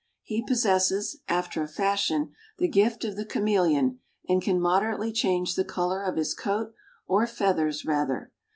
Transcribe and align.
He 0.23 0.43
possesses, 0.43 1.17
after 1.27 1.61
a 1.61 1.67
fashion, 1.67 2.33
the 2.57 2.67
gift 2.67 3.05
of 3.05 3.15
the 3.15 3.23
chameleon 3.23 3.99
and 4.27 4.41
can 4.41 4.59
moderately 4.59 5.11
change 5.13 5.53
the 5.53 5.63
color 5.63 6.01
of 6.01 6.15
his 6.15 6.33
coat, 6.33 6.73
or 7.05 7.27
feathers, 7.27 7.85
rather. 7.85 8.31